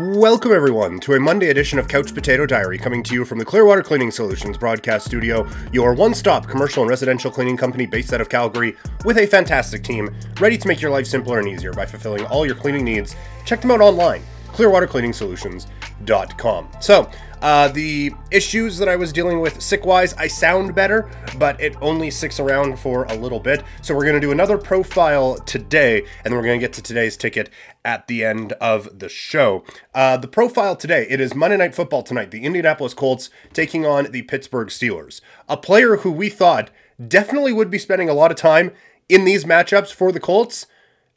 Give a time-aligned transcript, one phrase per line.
[0.00, 3.44] Welcome, everyone, to a Monday edition of Couch Potato Diary, coming to you from the
[3.44, 8.20] Clearwater Cleaning Solutions broadcast studio, your one stop commercial and residential cleaning company based out
[8.20, 11.84] of Calgary, with a fantastic team ready to make your life simpler and easier by
[11.84, 13.16] fulfilling all your cleaning needs.
[13.44, 14.22] Check them out online,
[14.52, 16.68] clearwatercleaningsolutions.com.
[16.80, 17.10] So,
[17.42, 21.76] uh, the issues that I was dealing with sick wise, I sound better, but it
[21.80, 23.62] only sticks around for a little bit.
[23.82, 27.16] So we're going to do another profile today, and we're going to get to today's
[27.16, 27.50] ticket
[27.84, 29.64] at the end of the show.
[29.94, 32.30] Uh, the profile today, it is Monday Night Football tonight.
[32.30, 35.20] The Indianapolis Colts taking on the Pittsburgh Steelers.
[35.48, 36.70] A player who we thought
[37.06, 38.72] definitely would be spending a lot of time
[39.08, 40.66] in these matchups for the Colts,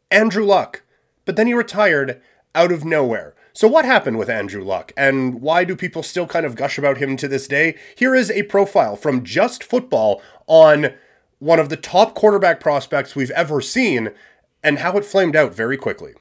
[0.09, 0.83] Andrew Luck.
[1.25, 2.21] But then he retired
[2.53, 3.33] out of nowhere.
[3.53, 6.97] So, what happened with Andrew Luck, and why do people still kind of gush about
[6.97, 7.75] him to this day?
[7.95, 10.93] Here is a profile from Just Football on
[11.39, 14.11] one of the top quarterback prospects we've ever seen,
[14.63, 16.13] and how it flamed out very quickly.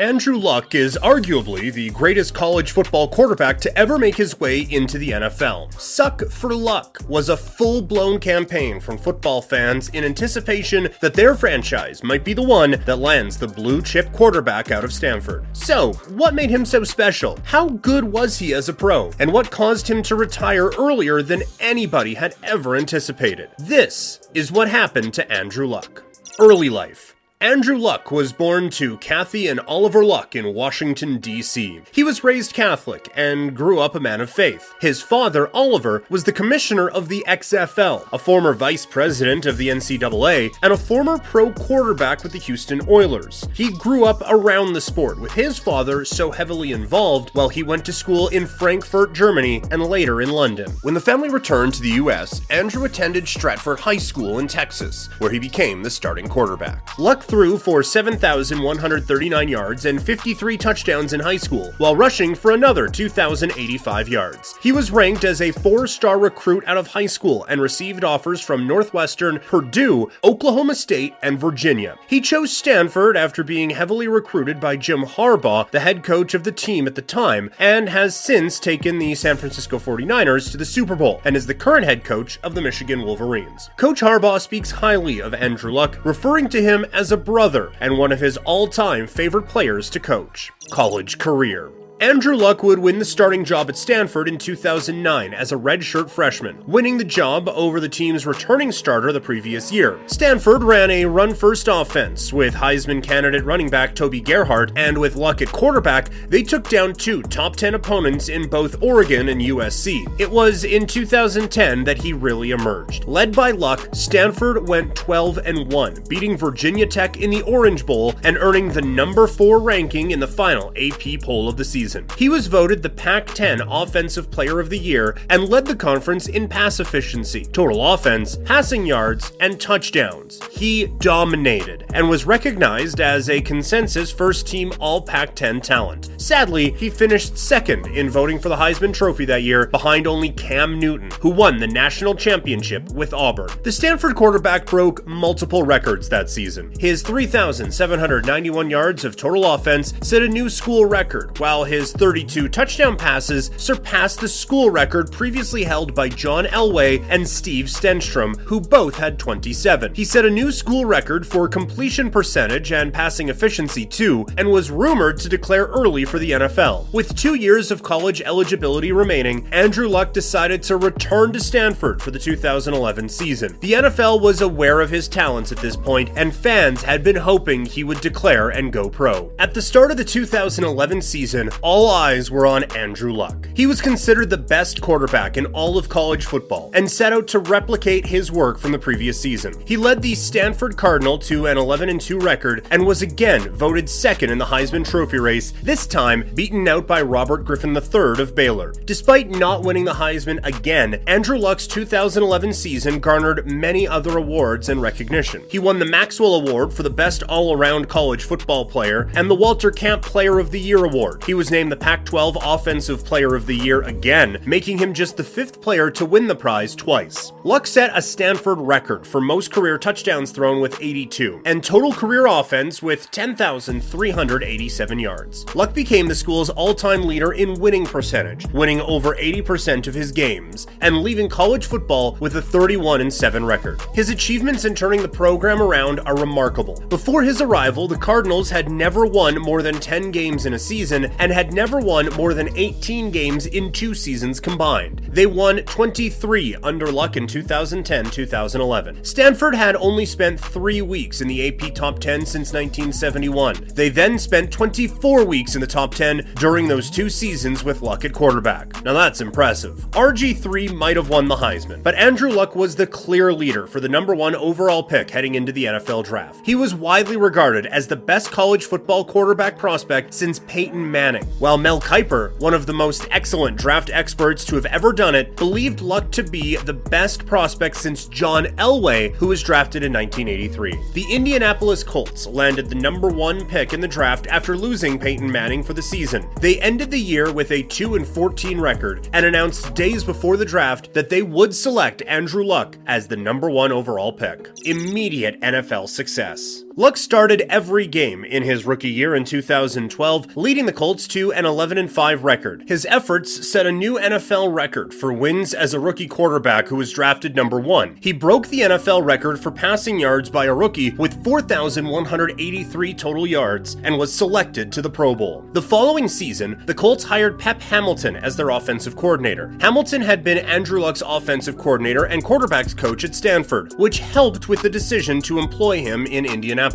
[0.00, 4.96] Andrew Luck is arguably the greatest college football quarterback to ever make his way into
[4.96, 5.74] the NFL.
[5.74, 11.34] Suck for Luck was a full blown campaign from football fans in anticipation that their
[11.34, 15.44] franchise might be the one that lands the blue chip quarterback out of Stanford.
[15.52, 17.36] So, what made him so special?
[17.42, 19.10] How good was he as a pro?
[19.18, 23.50] And what caused him to retire earlier than anybody had ever anticipated?
[23.58, 26.04] This is what happened to Andrew Luck.
[26.38, 27.16] Early life.
[27.40, 31.82] Andrew Luck was born to Kathy and Oliver Luck in Washington, D.C.
[31.92, 34.74] He was raised Catholic and grew up a man of faith.
[34.80, 39.68] His father, Oliver, was the commissioner of the XFL, a former vice president of the
[39.68, 43.46] NCAA, and a former pro quarterback with the Houston Oilers.
[43.54, 47.84] He grew up around the sport, with his father so heavily involved while he went
[47.84, 50.72] to school in Frankfurt, Germany, and later in London.
[50.82, 55.30] When the family returned to the U.S., Andrew attended Stratford High School in Texas, where
[55.30, 56.98] he became the starting quarterback.
[56.98, 62.88] Luck threw for 7,139 yards and 53 touchdowns in high school, while rushing for another
[62.88, 64.54] 2,085 yards.
[64.62, 68.40] He was ranked as a four star recruit out of high school and received offers
[68.40, 71.96] from Northwestern, Purdue, Oklahoma State, and Virginia.
[72.06, 76.52] He chose Stanford after being heavily recruited by Jim Harbaugh, the head coach of the
[76.52, 80.96] team at the time, and has since taken the San Francisco 49ers to the Super
[80.96, 83.68] Bowl and is the current head coach of the Michigan Wolverines.
[83.76, 88.12] Coach Harbaugh speaks highly of Andrew Luck, referring to him as a brother and one
[88.12, 90.50] of his all time favorite players to coach.
[90.70, 91.70] College career.
[92.00, 96.62] Andrew Luck would win the starting job at Stanford in 2009 as a redshirt freshman,
[96.64, 99.98] winning the job over the team's returning starter the previous year.
[100.06, 105.16] Stanford ran a run first offense with Heisman candidate running back Toby Gerhart, and with
[105.16, 110.06] Luck at quarterback, they took down two top 10 opponents in both Oregon and USC.
[110.20, 113.06] It was in 2010 that he really emerged.
[113.06, 118.14] Led by Luck, Stanford went 12 and 1, beating Virginia Tech in the Orange Bowl
[118.22, 122.06] and earning the number 4 ranking in the final AP poll of the season season.
[122.18, 126.28] He was voted the Pac 10 Offensive Player of the Year and led the conference
[126.28, 130.38] in pass efficiency, total offense, passing yards, and touchdowns.
[130.50, 136.10] He dominated and was recognized as a consensus first team All Pac 10 talent.
[136.18, 140.78] Sadly, he finished second in voting for the Heisman Trophy that year, behind only Cam
[140.78, 143.50] Newton, who won the national championship with Auburn.
[143.62, 146.72] The Stanford quarterback broke multiple records that season.
[146.78, 152.48] His 3,791 yards of total offense set a new school record, while his his 32
[152.48, 158.60] touchdown passes surpassed the school record previously held by John Elway and Steve Stenstrom, who
[158.60, 159.94] both had 27.
[159.94, 164.72] He set a new school record for completion percentage and passing efficiency too, and was
[164.72, 166.92] rumored to declare early for the NFL.
[166.92, 172.10] With two years of college eligibility remaining, Andrew Luck decided to return to Stanford for
[172.10, 173.56] the 2011 season.
[173.60, 177.64] The NFL was aware of his talents at this point, and fans had been hoping
[177.64, 179.30] he would declare and go pro.
[179.38, 183.46] At the start of the 2011 season, all eyes were on Andrew Luck.
[183.54, 187.40] He was considered the best quarterback in all of college football and set out to
[187.40, 189.52] replicate his work from the previous season.
[189.66, 194.30] He led the Stanford Cardinal to an 11 2 record and was again voted second
[194.30, 198.72] in the Heisman Trophy race, this time beaten out by Robert Griffin III of Baylor.
[198.86, 204.80] Despite not winning the Heisman again, Andrew Luck's 2011 season garnered many other awards and
[204.80, 205.42] recognition.
[205.50, 209.34] He won the Maxwell Award for the best all around college football player and the
[209.34, 211.24] Walter Camp Player of the Year Award.
[211.24, 214.94] He was named named the Pac 12 Offensive Player of the Year again, making him
[214.94, 217.32] just the fifth player to win the prize twice.
[217.42, 222.26] Luck set a Stanford record for most career touchdowns thrown with 82, and total career
[222.26, 225.52] offense with 10,387 yards.
[225.56, 230.12] Luck became the school's all time leader in winning percentage, winning over 80% of his
[230.12, 233.82] games, and leaving college football with a 31 7 record.
[233.94, 236.80] His achievements in turning the program around are remarkable.
[236.88, 241.06] Before his arrival, the Cardinals had never won more than 10 games in a season
[241.18, 245.07] and had had never won more than 18 games in two seasons combined.
[245.18, 249.04] They won 23 under Luck in 2010 2011.
[249.04, 253.70] Stanford had only spent three weeks in the AP Top 10 since 1971.
[253.74, 258.04] They then spent 24 weeks in the top 10 during those two seasons with Luck
[258.04, 258.84] at quarterback.
[258.84, 259.78] Now that's impressive.
[259.90, 263.88] RG3 might have won the Heisman, but Andrew Luck was the clear leader for the
[263.88, 266.46] number one overall pick heading into the NFL draft.
[266.46, 271.58] He was widely regarded as the best college football quarterback prospect since Peyton Manning, while
[271.58, 275.80] Mel Kiper, one of the most excellent draft experts to have ever done it, believed
[275.80, 280.78] Luck to be the best prospect since John Elway, who was drafted in 1983.
[280.94, 285.62] The Indianapolis Colts landed the number one pick in the draft after losing Peyton Manning
[285.62, 286.28] for the season.
[286.40, 290.44] They ended the year with a 2 and 14 record and announced days before the
[290.44, 294.48] draft that they would select Andrew Luck as the number one overall pick.
[294.64, 296.64] Immediate NFL success.
[296.78, 301.44] Luck started every game in his rookie year in 2012, leading the Colts to an
[301.44, 302.62] 11 5 record.
[302.68, 306.92] His efforts set a new NFL record for wins as a rookie quarterback who was
[306.92, 307.98] drafted number one.
[308.00, 313.76] He broke the NFL record for passing yards by a rookie with 4,183 total yards
[313.82, 315.44] and was selected to the Pro Bowl.
[315.54, 319.52] The following season, the Colts hired Pep Hamilton as their offensive coordinator.
[319.60, 324.62] Hamilton had been Andrew Luck's offensive coordinator and quarterbacks coach at Stanford, which helped with
[324.62, 326.67] the decision to employ him in Indianapolis.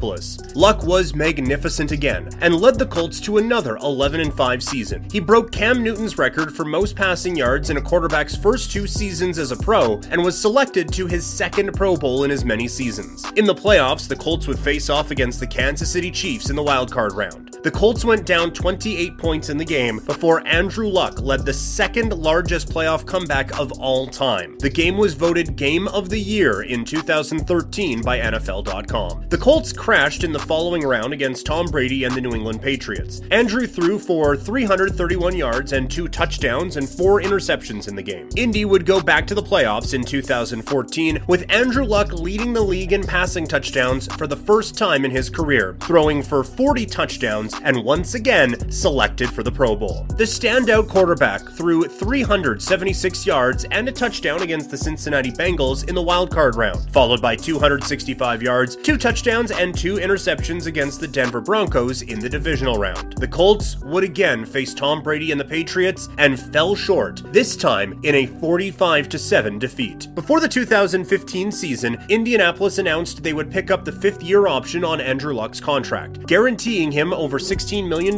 [0.55, 5.07] Luck was magnificent again and led the Colts to another 11 5 season.
[5.11, 9.39] He broke Cam Newton's record for most passing yards in a quarterback's first two seasons
[9.39, 13.25] as a pro and was selected to his second Pro Bowl in as many seasons.
[13.35, 16.63] In the playoffs, the Colts would face off against the Kansas City Chiefs in the
[16.63, 17.57] wildcard round.
[17.63, 22.11] The Colts went down 28 points in the game before Andrew Luck led the second
[22.13, 24.57] largest playoff comeback of all time.
[24.59, 29.27] The game was voted Game of the Year in 2013 by NFL.com.
[29.29, 33.19] The Colts crashed in the following round against Tom Brady and the New England Patriots.
[33.31, 38.29] Andrew threw for 331 yards and two touchdowns and four interceptions in the game.
[38.37, 42.93] Indy would go back to the playoffs in 2014 with Andrew Luck leading the league
[42.93, 47.83] in passing touchdowns for the first time in his career, throwing for 40 touchdowns and
[47.83, 50.05] once again selected for the Pro Bowl.
[50.15, 56.01] The standout quarterback threw 376 yards and a touchdown against the Cincinnati Bengals in the
[56.01, 62.01] wildcard round, followed by 265 yards, two touchdowns, and two interceptions against the Denver Broncos
[62.03, 63.17] in the divisional round.
[63.17, 67.99] The Colts would again face Tom Brady and the Patriots and fell short, this time
[68.03, 70.07] in a 45 7 defeat.
[70.15, 75.01] Before the 2015 season, Indianapolis announced they would pick up the fifth year option on
[75.01, 78.13] Andrew Luck's contract, guaranteeing him over $16 million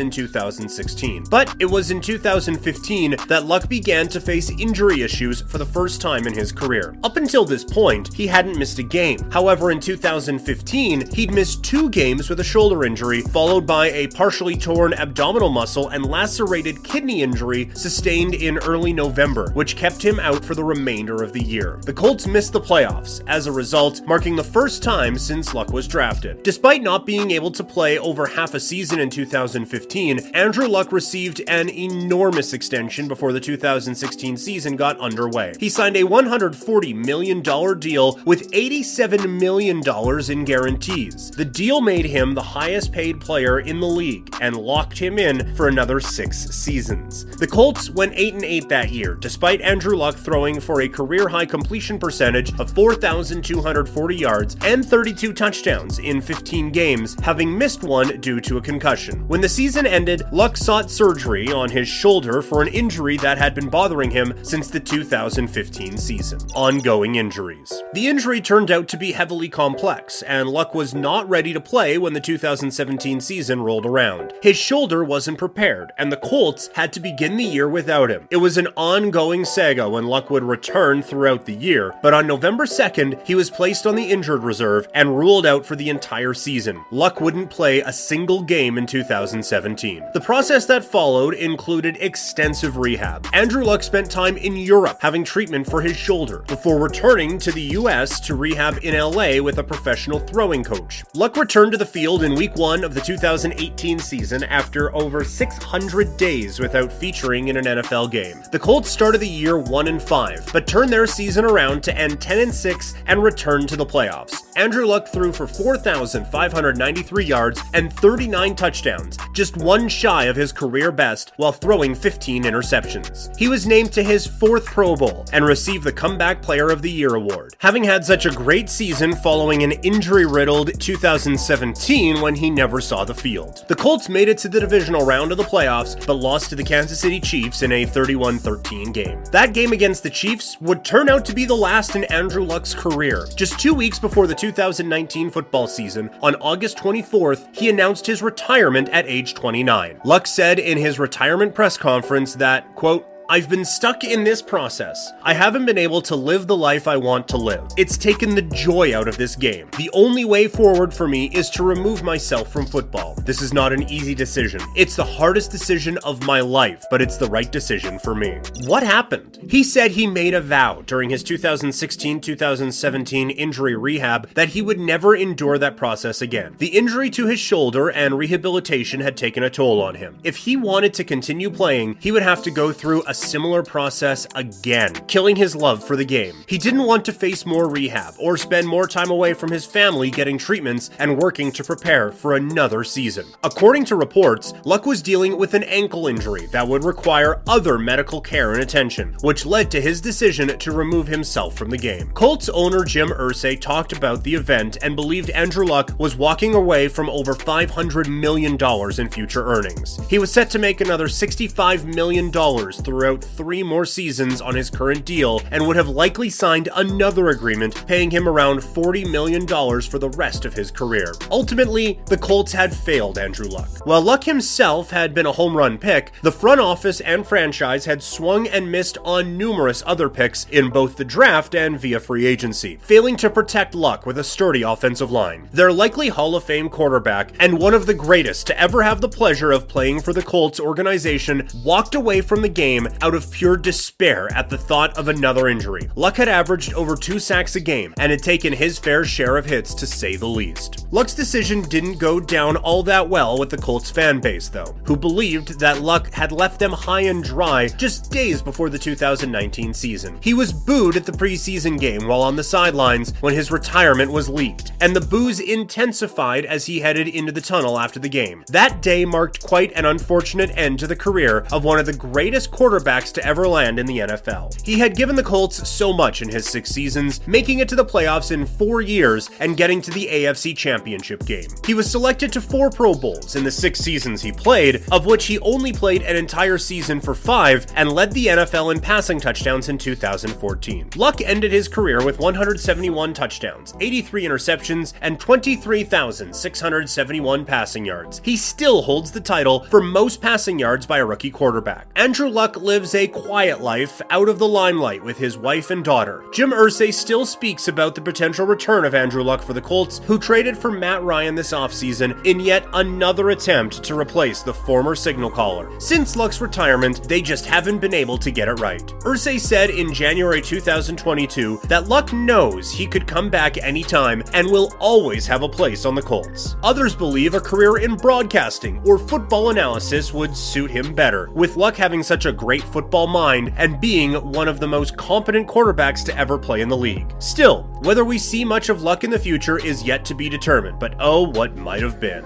[0.00, 1.24] in 2016.
[1.30, 6.00] But it was in 2015 that Luck began to face injury issues for the first
[6.00, 6.96] time in his career.
[7.02, 9.18] Up until this point, he hadn't missed a game.
[9.30, 14.56] However, in 2015, he'd missed two games with a shoulder injury, followed by a partially
[14.56, 20.44] torn abdominal muscle and lacerated kidney injury sustained in early November, which kept him out
[20.44, 21.78] for the remainder of the year.
[21.84, 25.86] The Colts missed the playoffs, as a result, marking the first time since Luck was
[25.86, 26.42] drafted.
[26.42, 31.42] Despite not being able to play over half a season in 2015, Andrew Luck received
[31.46, 35.52] an enormous extension before the 2016 season got underway.
[35.60, 37.42] He signed a $140 million
[37.78, 39.82] deal with $87 million
[40.30, 40.79] in guarantees.
[40.80, 45.54] The deal made him the highest paid player in the league and locked him in
[45.54, 47.26] for another six seasons.
[47.36, 51.28] The Colts went 8 and 8 that year, despite Andrew Luck throwing for a career
[51.28, 58.18] high completion percentage of 4,240 yards and 32 touchdowns in 15 games, having missed one
[58.20, 59.28] due to a concussion.
[59.28, 63.54] When the season ended, Luck sought surgery on his shoulder for an injury that had
[63.54, 66.40] been bothering him since the 2015 season.
[66.54, 67.82] Ongoing injuries.
[67.92, 71.98] The injury turned out to be heavily complex, and Luck was not ready to play
[71.98, 74.32] when the 2017 season rolled around.
[74.40, 78.28] His shoulder wasn't prepared, and the Colts had to begin the year without him.
[78.30, 82.66] It was an ongoing saga when Luck would return throughout the year, but on November
[82.66, 86.84] 2nd, he was placed on the injured reserve and ruled out for the entire season.
[86.92, 90.04] Luck wouldn't play a single game in 2017.
[90.14, 93.26] The process that followed included extensive rehab.
[93.32, 97.74] Andrew Luck spent time in Europe having treatment for his shoulder before returning to the
[97.80, 101.04] US to rehab in LA with a professional throwing coach.
[101.14, 106.16] Luck returned to the field in week 1 of the 2018 season after over 600
[106.16, 108.42] days without featuring in an NFL game.
[108.52, 112.20] The Colts started the year 1 and 5, but turned their season around to end
[112.20, 114.42] 10 and 6 and return to the playoffs.
[114.56, 120.52] Andrew Luck threw for 4,593 yards and 39 39 touchdowns, just one shy of his
[120.52, 123.36] career best, while throwing 15 interceptions.
[123.36, 126.90] He was named to his fourth Pro Bowl and received the Comeback Player of the
[126.90, 132.50] Year award, having had such a great season following an injury riddled 2017 when he
[132.50, 133.64] never saw the field.
[133.68, 136.64] The Colts made it to the divisional round of the playoffs, but lost to the
[136.64, 139.22] Kansas City Chiefs in a 31 13 game.
[139.32, 142.74] That game against the Chiefs would turn out to be the last in Andrew Luck's
[142.74, 143.26] career.
[143.34, 148.88] Just two weeks before the 2019 football season, on August 24th, he announced his retirement
[148.90, 150.00] at age 29.
[150.04, 155.12] Luck said in his retirement press conference that, quote, I've been stuck in this process.
[155.22, 157.62] I haven't been able to live the life I want to live.
[157.76, 159.68] It's taken the joy out of this game.
[159.78, 163.14] The only way forward for me is to remove myself from football.
[163.24, 164.60] This is not an easy decision.
[164.74, 168.40] It's the hardest decision of my life, but it's the right decision for me.
[168.66, 169.38] What happened?
[169.48, 174.80] He said he made a vow during his 2016 2017 injury rehab that he would
[174.80, 176.56] never endure that process again.
[176.58, 180.18] The injury to his shoulder and rehabilitation had taken a toll on him.
[180.24, 184.26] If he wanted to continue playing, he would have to go through a similar process
[184.34, 186.34] again, killing his love for the game.
[186.46, 190.10] He didn't want to face more rehab or spend more time away from his family
[190.10, 193.26] getting treatments and working to prepare for another season.
[193.42, 198.20] According to reports, Luck was dealing with an ankle injury that would require other medical
[198.20, 202.10] care and attention, which led to his decision to remove himself from the game.
[202.12, 206.88] Colts owner Jim Irsay talked about the event and believed Andrew Luck was walking away
[206.88, 208.56] from over $500 million
[209.00, 210.00] in future earnings.
[210.08, 214.70] He was set to make another $65 million throughout throughout three more seasons on his
[214.70, 219.98] current deal and would have likely signed another agreement paying him around $40 million for
[219.98, 221.12] the rest of his career.
[221.30, 223.68] Ultimately, the Colts had failed Andrew Luck.
[223.84, 228.02] While Luck himself had been a home run pick, the front office and franchise had
[228.02, 232.76] swung and missed on numerous other picks in both the draft and via free agency,
[232.76, 235.48] failing to protect Luck with a sturdy offensive line.
[235.52, 239.08] Their likely Hall of Fame quarterback and one of the greatest to ever have the
[239.08, 243.56] pleasure of playing for the Colts organization walked away from the game out of pure
[243.56, 245.88] despair at the thought of another injury.
[245.94, 249.46] Luck had averaged over two sacks a game and had taken his fair share of
[249.46, 250.86] hits to say the least.
[250.90, 254.96] Luck's decision didn't go down all that well with the Colts fan base, though, who
[254.96, 260.18] believed that Luck had left them high and dry just days before the 2019 season.
[260.22, 264.28] He was booed at the preseason game while on the sidelines when his retirement was
[264.28, 268.44] leaked, and the boos intensified as he headed into the tunnel after the game.
[268.48, 272.50] That day marked quite an unfortunate end to the career of one of the greatest
[272.50, 274.60] quarterbacks quarterbacks to ever land in the NFL.
[274.64, 277.84] He had given the Colts so much in his six seasons, making it to the
[277.84, 281.48] playoffs in four years and getting to the AFC Championship game.
[281.66, 285.26] He was selected to four Pro Bowls in the six seasons he played, of which
[285.26, 289.68] he only played an entire season for five and led the NFL in passing touchdowns
[289.68, 290.90] in 2014.
[290.96, 298.20] Luck ended his career with 171 touchdowns, 83 interceptions, and 23,671 passing yards.
[298.24, 301.88] He still holds the title for most passing yards by a rookie quarterback.
[301.96, 306.24] Andrew Luck lives a quiet life out of the limelight with his wife and daughter.
[306.30, 310.20] Jim Irsay still speaks about the potential return of Andrew Luck for the Colts, who
[310.20, 315.30] traded for Matt Ryan this offseason in yet another attempt to replace the former signal
[315.30, 315.68] caller.
[315.80, 318.86] Since Luck's retirement, they just haven't been able to get it right.
[319.00, 324.72] Irsay said in January 2022 that Luck knows he could come back anytime and will
[324.78, 326.54] always have a place on the Colts.
[326.62, 331.74] Others believe a career in broadcasting or football analysis would suit him better, with Luck
[331.74, 336.16] having such a great football mind and being one of the most competent quarterbacks to
[336.16, 337.12] ever play in the league.
[337.18, 340.78] Still, whether we see much of luck in the future is yet to be determined,
[340.78, 342.24] but oh, what might have been.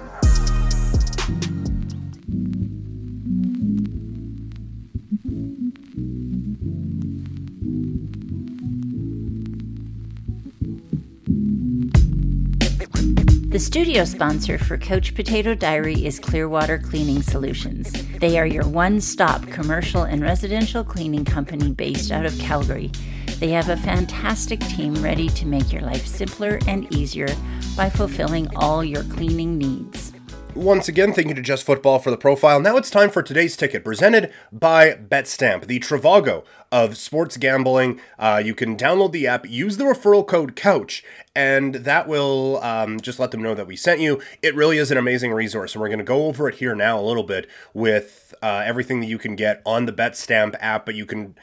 [13.55, 17.93] The studio sponsor for Couch Potato Diary is Clearwater Cleaning Solutions.
[18.19, 22.91] They are your one stop commercial and residential cleaning company based out of Calgary.
[23.39, 27.29] They have a fantastic team ready to make your life simpler and easier
[27.77, 30.14] by fulfilling all your cleaning needs.
[30.55, 32.61] Once again, thank you to Just Football for the profile.
[32.61, 38.01] Now it's time for today's ticket, presented by BetStamp, the Trivago of sports gambling.
[38.21, 41.03] Uh, you can download the app, use the referral code COUCH,
[41.35, 44.23] and that will um, just let them know that we sent you.
[44.43, 47.01] It really is an amazing resource, and we're going to go over it here now
[47.01, 50.95] a little bit with uh, everything that you can get on the BetStamp app, but
[50.95, 51.35] you can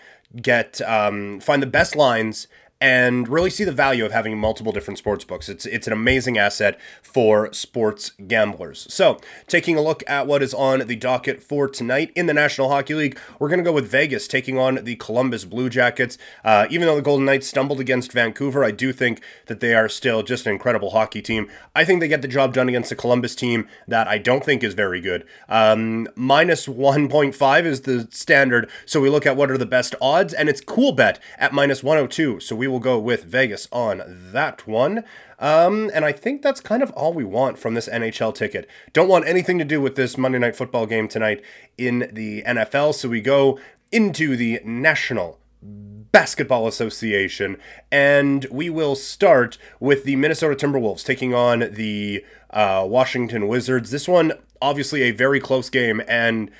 [0.41, 2.47] get um, find the best lines
[2.81, 5.47] and really see the value of having multiple different sports books.
[5.47, 8.91] It's it's an amazing asset for sports gamblers.
[8.91, 12.69] So, taking a look at what is on the docket for tonight in the National
[12.69, 16.17] Hockey League, we're going to go with Vegas taking on the Columbus Blue Jackets.
[16.43, 19.87] Uh, even though the Golden Knights stumbled against Vancouver, I do think that they are
[19.87, 21.47] still just an incredible hockey team.
[21.75, 24.63] I think they get the job done against the Columbus team that I don't think
[24.63, 25.27] is very good.
[25.47, 30.33] Um, minus 1.5 is the standard, so we look at what are the best odds,
[30.33, 32.39] and it's Coolbet at minus 102.
[32.39, 34.01] So we will go with Vegas on
[34.31, 35.03] that one.
[35.37, 38.67] Um, and I think that's kind of all we want from this NHL ticket.
[38.93, 41.43] Don't want anything to do with this Monday Night Football game tonight
[41.77, 42.95] in the NFL.
[42.95, 43.59] So we go
[43.91, 47.57] into the National Basketball Association,
[47.91, 53.91] and we will start with the Minnesota Timberwolves taking on the uh, Washington Wizards.
[53.91, 56.51] This one, obviously, a very close game, and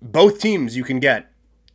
[0.00, 1.30] both teams you can get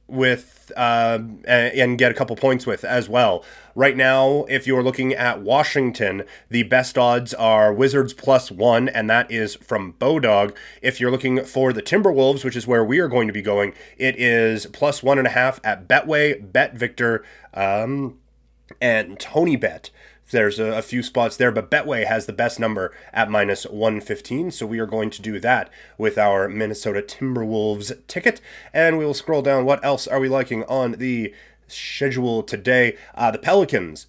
[0.07, 3.43] with uh, and get a couple points with as well.
[3.75, 9.09] Right now, if you're looking at Washington, the best odds are Wizards plus one, and
[9.09, 10.55] that is from Bodog.
[10.81, 13.73] If you're looking for the Timberwolves, which is where we are going to be going,
[13.97, 18.19] it is plus one and a half at Betway, Bet Victor, um,
[18.79, 19.89] and Tony Bet.
[20.31, 24.51] There's a, a, few spots there, but Betway has the best number at minus 115.
[24.51, 28.41] So we are going to do that with our Minnesota Timberwolves ticket.
[28.73, 29.65] And we will scroll down.
[29.65, 31.33] What else are we liking on the
[31.67, 32.97] schedule today?
[33.15, 34.07] Uh, the Pelicans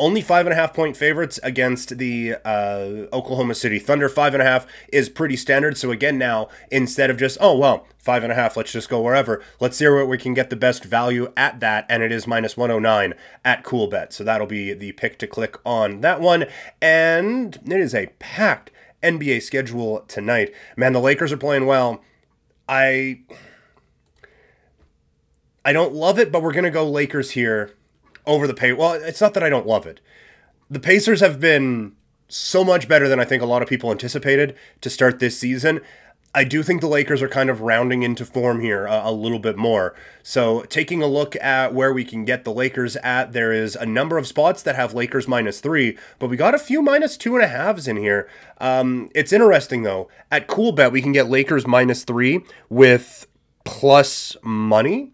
[0.00, 4.08] only five and a half point favorites against the uh, Oklahoma City Thunder.
[4.08, 5.76] Five and a half is pretty standard.
[5.76, 9.00] So again, now instead of just oh well, five and a half, let's just go
[9.00, 9.42] wherever.
[9.60, 12.56] Let's see where we can get the best value at that, and it is minus
[12.56, 13.14] 109
[13.44, 14.12] at Coolbet.
[14.12, 16.46] So that'll be the pick to click on that one,
[16.80, 18.70] and it is a packed
[19.02, 20.52] NBA schedule tonight.
[20.76, 22.02] Man, the Lakers are playing well.
[22.68, 23.20] I
[25.64, 27.74] I don't love it, but we're gonna go Lakers here
[28.28, 28.72] over the pay.
[28.72, 30.00] Well, it's not that I don't love it.
[30.70, 31.96] The Pacers have been
[32.28, 35.80] so much better than I think a lot of people anticipated to start this season.
[36.34, 39.38] I do think the Lakers are kind of rounding into form here a, a, little
[39.38, 39.94] bit more.
[40.22, 43.86] So, taking a look at where we can get the Lakers at, there is a
[43.86, 47.34] number of spots that have Lakers minus three, but we got a few minus two
[47.34, 48.28] and a halves in here.
[48.58, 50.10] Um, it's interesting though.
[50.30, 53.26] At Cool Bet, we can get Lakers minus three with
[53.64, 55.12] plus money,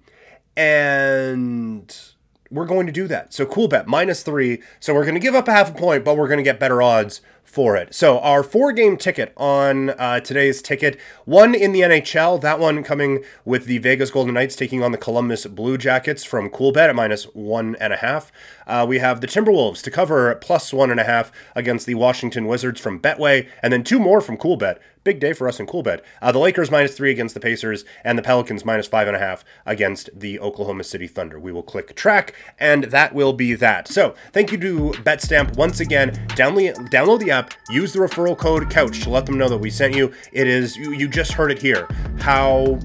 [0.56, 2.13] and
[2.54, 3.34] we're going to do that.
[3.34, 4.62] So cool bet minus three.
[4.80, 6.60] So we're going to give up a half a point, but we're going to get
[6.60, 7.94] better odds for it.
[7.94, 12.82] So our four game ticket on uh, today's ticket, one in the NHL, that one
[12.82, 16.96] coming with the Vegas Golden Knights taking on the Columbus Blue Jackets from Coolbet at
[16.96, 18.32] minus one and a half.
[18.66, 22.46] Uh, we have the Timberwolves to cover plus one and a half against the Washington
[22.46, 24.78] Wizards from Betway, and then two more from Coolbet.
[25.04, 26.00] Big day for us in Coolbet.
[26.22, 29.20] Uh, the Lakers minus three against the Pacers, and the Pelicans minus five and a
[29.20, 31.38] half against the Oklahoma City Thunder.
[31.38, 33.86] We will click track, and that will be that.
[33.86, 36.12] So thank you to BetStamp once again.
[36.28, 37.32] Download, download the
[37.70, 40.12] use the referral code COUCH to let them know that we sent you.
[40.32, 41.86] It is, you, you just heard it here,
[42.20, 42.78] how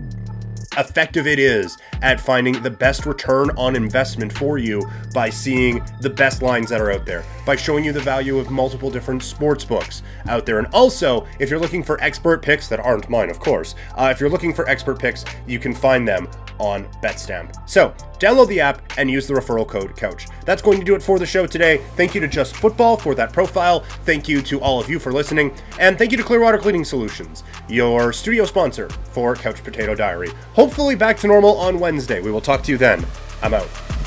[0.78, 4.82] effective it is at finding the best return on investment for you
[5.14, 8.50] by seeing the best lines that are out there, by showing you the value of
[8.50, 10.60] multiple different sports books out there.
[10.60, 14.20] And also, if you're looking for expert picks that aren't mine, of course, uh, if
[14.20, 17.68] you're looking for expert picks, you can find them on BetStamp.
[17.68, 20.28] So, download the app and use the referral code COUCH.
[20.46, 21.78] That's going to do it for the show today.
[21.96, 23.82] Thank you to Just Football for that profile.
[24.06, 25.54] Thank you to all of you for listening.
[25.80, 30.30] And thank you to Clearwater Cleaning Solutions, your studio sponsor for Couch Potato Diary.
[30.54, 32.20] Hopefully back to normal on Wednesday.
[32.20, 33.06] We will talk to you then.
[33.42, 33.99] I'm out.